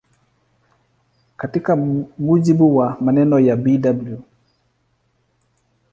Katika 1.37 1.75
mujibu 2.17 2.77
wa 2.77 2.97
maneno 3.01 3.39
ya 3.39 3.55
Bw. 3.55 4.17